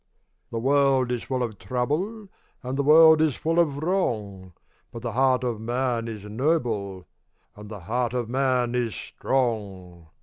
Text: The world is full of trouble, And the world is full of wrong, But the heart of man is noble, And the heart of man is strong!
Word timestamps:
The 0.49 0.57
world 0.57 1.11
is 1.11 1.21
full 1.21 1.43
of 1.43 1.59
trouble, 1.59 2.27
And 2.63 2.75
the 2.75 2.81
world 2.81 3.21
is 3.21 3.35
full 3.35 3.59
of 3.59 3.83
wrong, 3.83 4.53
But 4.91 5.03
the 5.03 5.11
heart 5.11 5.43
of 5.43 5.61
man 5.61 6.07
is 6.07 6.23
noble, 6.23 7.05
And 7.55 7.69
the 7.69 7.81
heart 7.81 8.15
of 8.15 8.27
man 8.27 8.73
is 8.73 8.95
strong! 8.95 10.07